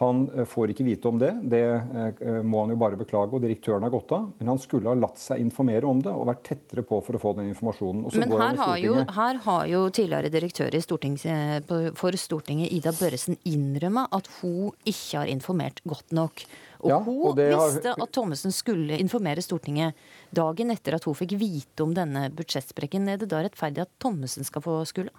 Han 0.00 0.24
eh, 0.38 0.44
får 0.48 0.72
ikke 0.72 0.86
vite 0.86 1.08
om 1.08 1.18
det. 1.20 1.30
Det 1.52 1.62
eh, 1.62 2.40
må 2.42 2.62
han 2.64 2.72
jo 2.72 2.78
bare 2.80 2.96
beklage, 2.96 3.36
og 3.36 3.44
direktøren 3.44 3.84
har 3.84 3.92
gått 3.92 4.14
av. 4.16 4.30
Men 4.38 4.52
han 4.54 4.60
skulle 4.62 4.88
ha 4.88 4.96
latt 4.96 5.20
seg 5.20 5.42
informere 5.42 5.88
om 5.88 6.00
det 6.02 6.12
og 6.12 6.26
vært 6.30 6.44
tettere 6.48 6.84
på 6.88 7.00
for 7.04 7.18
å 7.18 7.20
få 7.22 7.34
den 7.38 7.50
informasjonen. 7.52 8.08
Men 8.22 8.34
her 8.40 8.60
har, 8.62 8.74
jo, 8.80 8.96
her 9.18 9.40
har, 9.46 9.68
jo, 9.70 9.84
tidligere 9.92 10.32
direktør 10.32 10.78
Stortinget, 10.82 11.70
for 11.98 12.16
Stortinget, 12.18 12.72
Ida 12.72 12.94
Børresen, 12.96 13.36
innrømma 13.48 14.06
at 14.16 14.30
hun 14.40 14.72
ikke 14.88 15.22
har 15.22 15.32
informert 15.32 15.82
godt 15.88 16.16
nok. 16.16 16.44
Og 16.82 16.90
ja, 16.90 16.98
hun 16.98 17.20
og 17.28 17.36
visste 17.38 17.92
har... 17.92 18.00
at 18.02 18.14
Thommessen 18.16 18.54
skulle 18.54 18.98
informere 18.98 19.44
Stortinget 19.44 19.98
dagen 20.34 20.72
etter 20.74 20.96
at 20.96 21.04
hun 21.06 21.14
fikk 21.18 21.36
vite 21.38 21.84
om 21.84 21.92
denne 21.94 22.26
budsjettsprekken. 22.34 23.06
Er 23.12 23.20
det 23.20 23.30
da 23.30 23.44
rettferdig 23.44 23.84
at 23.84 23.92
Thommessen 24.02 24.48
skal 24.48 24.64
få 24.64 24.80
skylda? 24.88 25.14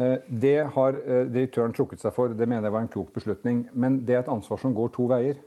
Eh, 0.00 0.16
det 0.26 0.58
har 0.74 0.96
eh, 1.04 1.26
direktøren 1.28 1.74
trukket 1.76 2.02
seg 2.02 2.14
for. 2.16 2.32
Det 2.32 2.48
mener 2.48 2.68
jeg 2.68 2.76
var 2.76 2.86
en 2.86 2.92
klok 2.92 3.12
beslutning. 3.16 3.66
Men 3.72 4.00
det 4.08 4.16
er 4.16 4.24
et 4.24 4.32
ansvar 4.32 4.60
som 4.62 4.74
går 4.76 4.92
to 4.96 5.08
veier. 5.10 5.40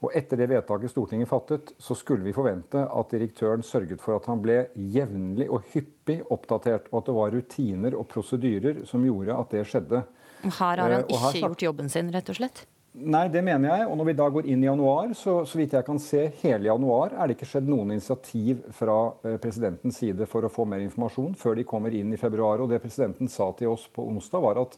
Og 0.00 0.14
etter 0.16 0.40
det 0.40 0.46
vedtaket 0.48 0.92
Stortinget 0.94 1.28
fattet, 1.28 1.74
så 1.76 1.92
skulle 1.98 2.24
vi 2.24 2.32
forvente 2.32 2.86
at 2.88 3.10
direktøren 3.12 3.60
sørget 3.66 4.00
for 4.00 4.16
at 4.16 4.28
han 4.30 4.40
ble 4.40 4.62
jevnlig 4.94 5.50
og 5.52 5.66
hyppig 5.74 6.22
oppdatert, 6.32 6.88
og 6.88 7.02
at 7.02 7.10
det 7.10 7.16
var 7.18 7.34
rutiner 7.36 7.96
og 7.98 8.08
prosedyrer 8.08 8.80
som 8.88 9.04
gjorde 9.04 9.36
at 9.36 9.52
det 9.52 9.66
skjedde. 9.68 10.00
Her 10.46 10.80
har 10.80 10.80
han 10.80 11.02
eh, 11.02 11.16
ikke 11.18 11.42
gjort 11.44 11.66
jobben 11.68 11.92
sin, 11.92 12.08
rett 12.14 12.32
og 12.32 12.40
slett? 12.40 12.64
Nei, 12.90 13.28
det 13.30 13.44
mener 13.46 13.70
jeg. 13.70 13.86
Og 13.86 13.98
når 14.00 14.08
vi 14.08 14.14
da 14.18 14.24
går 14.34 14.46
inn 14.50 14.64
i 14.64 14.66
januar, 14.66 15.12
så, 15.14 15.36
så 15.46 15.58
vidt 15.60 15.76
jeg 15.76 15.86
kan 15.86 16.00
se, 16.02 16.24
hele 16.40 16.66
januar 16.66 17.12
er 17.14 17.28
det 17.30 17.36
ikke 17.36 17.46
skjedd 17.52 17.68
noen 17.70 17.92
initiativ 17.94 18.64
fra 18.74 18.96
eh, 19.22 19.36
presidentens 19.42 20.00
side 20.02 20.26
for 20.30 20.42
å 20.42 20.50
få 20.50 20.66
mer 20.66 20.82
informasjon 20.82 21.36
før 21.38 21.54
de 21.60 21.66
kommer 21.70 21.94
inn 21.94 22.10
i 22.10 22.18
februar. 22.18 22.58
Og 22.58 22.72
det 22.72 22.80
presidenten 22.82 23.30
sa 23.30 23.46
til 23.54 23.70
oss 23.70 23.86
på 23.94 24.08
onsdag, 24.10 24.42
var 24.42 24.58
at 24.64 24.74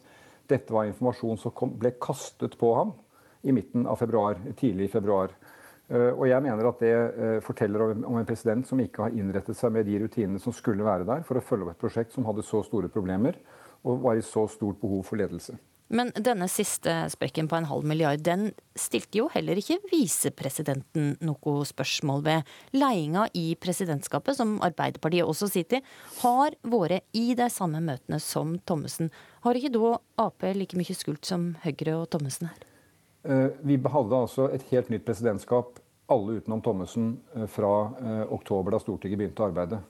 dette 0.51 0.75
var 0.75 0.85
informasjon 0.91 1.41
som 1.41 1.55
kom, 1.57 1.73
ble 1.79 1.95
kastet 1.97 2.59
på 2.61 2.69
ham 2.77 2.93
i 3.41 3.55
midten 3.55 3.89
av 3.89 3.97
februar, 3.97 4.37
tidlig 4.61 4.91
i 4.91 4.93
februar. 4.93 5.33
Uh, 5.91 6.13
og 6.13 6.23
jeg 6.29 6.39
mener 6.45 6.69
at 6.69 6.79
det 6.79 6.93
uh, 6.95 7.39
forteller 7.43 7.81
om, 7.91 8.15
en 8.15 8.27
president 8.27 8.63
som 8.67 8.79
ikke 8.79 9.03
har 9.03 9.17
innrettet 9.19 9.57
seg 9.59 9.73
med 9.75 9.83
de 9.89 9.97
rutinene 9.99 10.39
som 10.39 10.55
skulle 10.55 10.85
være 10.85 11.03
der 11.09 11.25
for 11.27 11.35
å 11.35 11.43
følge 11.43 11.67
opp 11.67 11.75
et 11.75 11.81
prosjekt 11.81 12.15
som 12.15 12.23
hadde 12.29 12.45
så 12.47 12.61
store 12.63 12.87
problemer 12.93 13.35
og 13.83 13.99
var 14.05 14.15
i 14.15 14.23
så 14.23 14.45
stort 14.47 14.79
behov 14.79 15.03
for 15.09 15.19
ledelse. 15.19 15.57
Men 15.93 16.09
denne 16.17 16.47
siste 16.49 16.91
sprekken 17.13 17.45
på 17.49 17.57
en 17.59 17.67
halv 17.69 17.85
milliard, 17.85 18.23
den 18.25 18.47
stilte 18.73 19.19
jo 19.19 19.27
heller 19.29 19.59
ikke 19.61 19.77
visepresidenten 19.91 21.11
noe 21.21 21.53
spørsmål 21.69 22.23
ved. 22.25 22.49
Ledelsen 22.73 23.29
i 23.37 23.53
presidentskapet, 23.61 24.39
som 24.39 24.55
Arbeiderpartiet 24.65 25.27
også 25.27 25.51
sitter 25.53 25.81
i, 25.81 25.85
har 26.23 26.57
vært 26.65 27.05
i 27.13 27.35
de 27.37 27.47
samme 27.53 27.81
møtene 27.85 28.17
som 28.23 28.57
Thommessen. 28.65 29.13
Har 29.45 29.59
ikke 29.59 29.73
da 29.75 29.95
Ap 30.23 30.45
like 30.57 30.77
mye 30.79 30.97
skult 30.97 31.29
som 31.29 31.51
Høyre 31.61 31.99
og 31.99 32.09
Thommessen 32.13 32.49
her? 32.49 32.67
Eh, 33.23 33.47
vi 33.61 33.77
hadde 33.77 34.17
altså 34.25 34.49
et 34.51 34.65
helt 34.73 34.89
nytt 34.89 35.05
presidentskap, 35.05 35.77
alle 36.11 36.39
utenom 36.41 36.61
Thommessen, 36.65 37.17
eh, 37.37 37.45
fra 37.45 37.73
eh, 38.01 38.25
oktober, 38.33 38.73
da 38.73 38.81
Stortinget 38.81 39.21
begynte 39.21 39.45
å 39.45 39.51
arbeide. 39.51 39.83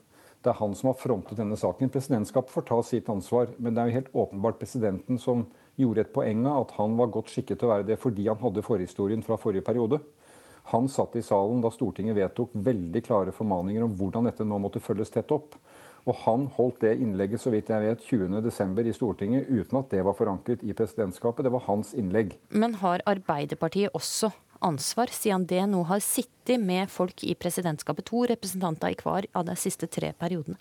Det 0.44 0.52
er 0.52 0.60
han 0.60 0.76
som 0.76 0.92
har 0.92 1.00
frontet 1.00 1.40
denne 1.40 1.56
saken. 1.56 1.88
Presidentskapet 1.88 2.52
får 2.52 2.68
ta 2.68 2.82
sitt 2.84 3.08
ansvar, 3.08 3.48
men 3.56 3.72
det 3.72 3.80
er 3.80 3.88
jo 3.88 3.98
helt 4.02 4.16
åpenbart 4.26 4.60
presidenten 4.60 5.16
som 5.18 5.46
gjorde 5.80 6.04
et 6.04 6.12
poeng 6.14 6.44
av 6.50 6.64
at 6.64 6.74
han 6.78 6.98
var 6.98 7.12
godt 7.14 7.32
skikket 7.32 7.60
til 7.60 7.68
å 7.68 7.74
være 7.76 7.88
det 7.88 8.00
fordi 8.02 8.28
han 8.28 8.40
hadde 8.42 8.64
forhistorien 8.64 9.24
fra 9.26 9.38
forrige 9.40 9.66
periode. 9.66 10.00
Han 10.72 10.88
satt 10.88 11.16
i 11.18 11.22
salen 11.24 11.60
da 11.60 11.70
Stortinget 11.72 12.16
vedtok 12.16 12.54
veldig 12.66 13.02
klare 13.04 13.34
formaninger 13.36 13.84
om 13.84 13.96
hvordan 13.98 14.30
dette 14.30 14.46
nå 14.48 14.58
måtte 14.62 14.80
følges 14.80 15.12
tett 15.12 15.34
opp. 15.34 15.58
Og 16.04 16.16
han 16.24 16.46
holdt 16.56 16.82
det 16.84 16.94
innlegget 17.00 17.40
så 17.40 17.52
vidt 17.52 17.70
jeg 17.72 17.84
vet, 17.84 18.06
20.12. 18.08 18.80
i 18.88 18.96
Stortinget 18.96 19.48
uten 19.48 19.80
at 19.80 19.92
det 19.92 20.02
var 20.04 20.16
forankret 20.16 20.64
i 20.64 20.76
presidentskapet. 20.76 21.44
Det 21.46 21.52
var 21.52 21.64
hans 21.68 21.94
innlegg. 21.96 22.36
Men 22.52 22.76
har 22.80 23.04
Arbeiderpartiet 23.08 23.92
også 23.96 24.32
ansvar, 24.64 25.12
siden 25.12 25.46
det 25.48 25.64
nå 25.68 25.84
har 25.88 26.04
sittet 26.04 26.60
med 26.60 26.92
folk 26.92 27.24
i 27.24 27.36
presidentskapet, 27.36 28.08
to 28.08 28.24
representanter 28.28 28.92
i 28.92 29.00
hver 29.00 29.28
av 29.32 29.48
de 29.48 29.56
siste 29.60 29.88
tre 29.88 30.12
periodene? 30.16 30.60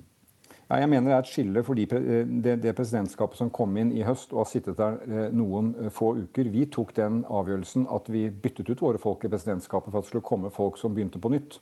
Ja, 0.74 0.80
jeg 0.82 0.89
mener 0.89 1.12
det 1.12 1.13
er 1.13 1.22
et 1.22 1.30
skille 1.30 1.62
for 1.62 1.77
de, 1.77 1.84
eh, 1.86 2.24
det, 2.25 2.56
det, 2.63 2.72
presidentskapet 2.74 3.38
som 3.38 3.51
kom 3.53 3.75
inn 3.77 3.92
i 3.94 4.01
høst 4.08 4.32
og 4.34 4.39
har 4.42 4.48
sittet 4.50 4.80
der 4.80 4.96
eh, 5.06 5.27
noen 5.30 5.70
eh, 5.77 5.92
få 5.94 6.15
uker. 6.24 6.50
Vi 6.50 6.65
tok 6.74 6.96
den 6.98 7.20
avgjørelsen 7.30 7.86
at 7.94 8.10
vi 8.10 8.24
byttet 8.32 8.72
ut 8.72 8.82
våre 8.82 9.01
folk 9.01 9.22
i 9.22 9.30
presidentskapet 9.30 9.92
for 9.92 10.00
at 10.01 10.08
det 10.08 10.10
skulle 10.10 10.25
komme 10.25 10.50
folk 10.56 10.82
som 10.82 10.96
begynte 10.96 11.22
på 11.22 11.30
nytt. 11.34 11.60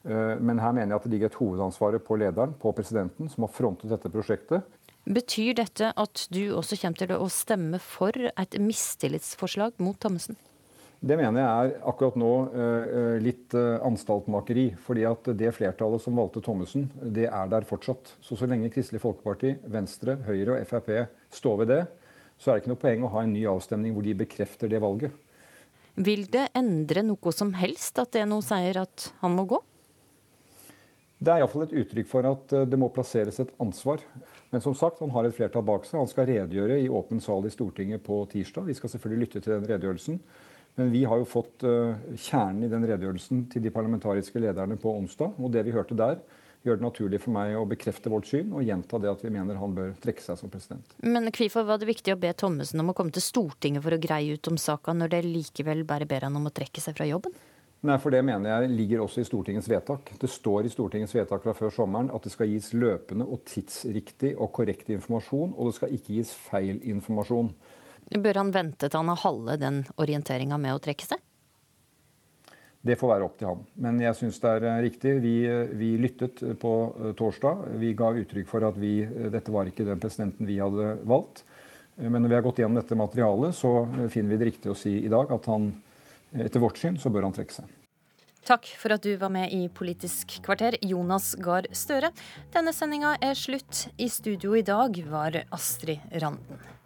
Men 0.00 0.56
her 0.56 0.72
mener 0.72 0.94
jeg 0.94 0.96
at 0.96 1.04
det 1.04 1.10
ligger 1.12 1.28
et 1.28 1.34
hovedansvar 1.36 1.98
på 2.00 2.16
lederen, 2.16 2.54
på 2.56 2.70
presidenten, 2.72 3.28
som 3.28 3.44
har 3.44 3.50
frontet 3.52 3.90
dette 3.92 4.08
prosjektet. 4.08 4.78
Betyr 5.04 5.58
dette 5.58 5.90
at 5.92 6.22
du 6.32 6.54
også 6.56 6.78
kommer 6.80 7.02
til 7.02 7.12
å 7.18 7.26
stemme 7.28 7.80
for 7.84 8.16
et 8.30 8.56
mistillitsforslag 8.64 9.76
mot 9.84 10.00
Thommessen? 10.00 10.40
Det 11.00 11.16
mener 11.16 11.40
jeg 11.40 11.48
er 11.48 11.86
akkurat 11.88 12.16
nå 12.20 12.30
uh, 12.52 13.14
litt 13.24 13.54
uh, 13.56 13.80
anstaltmakeri. 13.88 14.66
fordi 14.84 15.06
at 15.08 15.30
det 15.32 15.54
flertallet 15.56 16.02
som 16.04 16.18
valgte 16.20 16.42
Thommessen, 16.44 16.90
det 17.00 17.24
er 17.24 17.48
der 17.48 17.64
fortsatt. 17.64 18.12
Så 18.20 18.36
så 18.36 18.44
lenge 18.46 18.68
Kristelig 18.68 19.00
Folkeparti, 19.00 19.54
Venstre, 19.64 20.18
Høyre 20.26 20.58
og 20.58 20.68
Frp 20.68 20.90
står 21.32 21.56
ved 21.62 21.72
det, 21.72 21.80
så 22.36 22.50
er 22.50 22.58
det 22.58 22.62
ikke 22.62 22.72
noe 22.74 22.82
poeng 22.84 23.06
å 23.08 23.12
ha 23.14 23.24
en 23.24 23.32
ny 23.32 23.46
avstemning 23.48 23.96
hvor 23.96 24.04
de 24.04 24.14
bekrefter 24.20 24.68
det 24.68 24.82
valget. 24.84 25.16
Vil 25.96 26.26
det 26.28 26.50
endre 26.56 27.02
noe 27.08 27.32
som 27.32 27.54
helst 27.56 27.96
at 27.98 28.12
det 28.12 28.26
nå 28.28 28.42
sier 28.44 28.82
at 28.84 29.08
han 29.24 29.34
må 29.36 29.48
gå? 29.48 29.62
Det 31.20 31.32
er 31.32 31.40
iallfall 31.40 31.64
et 31.66 31.74
uttrykk 31.80 32.08
for 32.08 32.28
at 32.28 32.54
det 32.68 32.76
må 32.80 32.88
plasseres 32.92 33.40
et 33.40 33.50
ansvar. 33.60 34.04
Men 34.52 34.60
som 34.64 34.76
sagt, 34.76 35.00
han 35.00 35.12
har 35.16 35.24
et 35.28 35.36
flertall 35.36 35.64
bak 35.64 35.84
seg. 35.88 35.98
Han 36.00 36.08
skal 36.08 36.28
redegjøre 36.28 36.78
i 36.80 36.88
åpen 36.92 37.20
sal 37.24 37.44
i 37.44 37.52
Stortinget 37.52 38.04
på 38.04 38.22
tirsdag. 38.32 38.68
Vi 38.68 38.76
skal 38.76 38.92
selvfølgelig 38.94 39.26
lytte 39.26 39.44
til 39.44 39.56
den 39.56 39.68
redegjørelsen. 39.68 40.22
Men 40.78 40.92
vi 40.92 41.02
har 41.08 41.18
jo 41.20 41.26
fått 41.28 41.64
uh, 41.66 41.96
kjernen 42.14 42.64
i 42.64 42.70
den 42.72 42.86
redegjørelsen 42.86 43.46
til 43.52 43.64
de 43.64 43.72
parlamentariske 43.74 44.40
lederne 44.40 44.78
på 44.80 44.92
onsdag. 44.96 45.34
Og 45.40 45.52
det 45.52 45.64
vi 45.66 45.74
hørte 45.74 45.98
der, 45.98 46.20
gjør 46.62 46.76
det 46.76 46.84
naturlig 46.84 47.20
for 47.22 47.32
meg 47.34 47.54
å 47.56 47.66
bekrefte 47.68 48.10
vårt 48.12 48.28
syn 48.28 48.50
og 48.52 48.64
gjenta 48.66 49.00
det 49.00 49.08
at 49.10 49.22
vi 49.24 49.32
mener 49.32 49.56
han 49.60 49.76
bør 49.76 49.94
trekke 50.02 50.24
seg 50.24 50.36
som 50.40 50.52
president. 50.52 50.96
Men 51.00 51.30
hvorfor 51.32 51.64
var 51.68 51.80
det 51.80 51.88
viktig 51.88 52.12
å 52.12 52.18
be 52.20 52.32
Thommessen 52.36 52.82
om 52.82 52.92
å 52.92 52.96
komme 52.96 53.14
til 53.16 53.24
Stortinget 53.24 53.84
for 53.84 53.96
å 53.96 54.00
greie 54.00 54.36
ut 54.36 54.50
om 54.52 54.58
saka, 54.60 54.92
når 54.96 55.14
det 55.14 55.22
likevel 55.28 55.86
bare 55.88 56.08
ber 56.08 56.28
han 56.28 56.36
om 56.36 56.50
å 56.50 56.54
trekke 56.54 56.82
seg 56.84 56.98
fra 56.98 57.08
jobben? 57.08 57.32
Nei, 57.80 57.96
for 57.96 58.12
Det 58.12 58.20
mener 58.20 58.50
jeg 58.50 58.72
ligger 58.76 59.00
også 59.00 59.22
i 59.22 59.24
Stortingets 59.24 59.68
vedtak. 59.70 60.10
Det 60.20 60.28
står 60.28 60.66
i 60.68 60.72
Stortingets 60.72 61.14
vedtak 61.16 61.46
fra 61.46 61.54
før 61.56 61.72
sommeren 61.72 62.10
at 62.12 62.26
det 62.26 62.32
skal 62.34 62.50
gis 62.52 62.74
løpende 62.76 63.24
og 63.24 63.40
tidsriktig 63.48 64.34
og 64.36 64.52
korrekt 64.52 64.90
informasjon, 64.92 65.54
og 65.56 65.70
det 65.70 65.78
skal 65.78 65.94
ikke 65.96 66.18
gis 66.18 66.34
feil 66.50 66.82
informasjon. 66.92 67.54
Bør 68.10 68.40
han 68.40 68.54
vente 68.54 68.88
til 68.88 68.98
han 68.98 69.12
har 69.12 69.20
halve 69.22 69.56
den 69.60 69.82
orienteringa 70.00 70.58
med 70.58 70.76
å 70.76 70.82
trekke 70.82 71.06
seg? 71.06 71.20
Det 72.80 72.96
får 72.96 73.10
være 73.10 73.26
opp 73.26 73.36
til 73.36 73.50
han. 73.50 73.64
Men 73.84 73.98
jeg 74.00 74.16
syns 74.16 74.38
det 74.40 74.52
er 74.56 74.66
eh, 74.70 74.82
riktig. 74.86 75.10
Vi, 75.20 75.34
eh, 75.44 75.72
vi, 75.76 75.90
lyttet 76.00 76.40
på 76.62 76.72
eh, 76.88 77.10
torsdag. 77.18 77.66
Vi 77.82 77.92
ga 77.96 78.08
uttrykk 78.22 78.48
for 78.48 78.64
at 78.64 78.78
vi, 78.80 78.94
dette 79.04 79.52
var 79.52 79.68
ikke 79.68 79.84
den 79.88 80.00
presidenten 80.00 80.48
vi 80.48 80.56
hadde 80.62 80.94
valgt. 81.08 81.44
Men 82.00 82.22
når 82.22 82.32
vi 82.32 82.38
har 82.38 82.46
gått 82.46 82.62
gjennom 82.62 82.80
dette 82.80 82.96
materialet, 82.96 83.52
så 83.58 83.84
finner 84.08 84.32
vi 84.32 84.40
det 84.40 84.48
riktig 84.48 84.72
å 84.72 84.78
si 84.78 84.94
i 85.04 85.12
dag 85.12 85.28
at 85.34 85.50
han 85.52 85.68
etter 86.32 86.62
vårt 86.62 86.80
syn 86.80 86.96
så 87.02 87.12
bør 87.12 87.26
han 87.26 87.36
trekke 87.36 87.58
seg. 87.58 87.76
Takk 88.46 88.70
for 88.80 88.94
at 88.94 89.04
du 89.04 89.12
var 89.20 89.28
med 89.34 89.52
i 89.52 89.66
Politisk 89.68 90.38
kvarter, 90.46 90.78
Jonas 90.80 91.34
Gahr 91.44 91.68
Støre. 91.76 92.14
Denne 92.54 92.72
sendinga 92.72 93.18
er 93.20 93.36
slutt. 93.36 93.90
I 94.00 94.08
studio 94.08 94.56
i 94.56 94.64
dag 94.64 94.96
var 95.10 95.42
Astrid 95.52 96.00
Randen. 96.22 96.79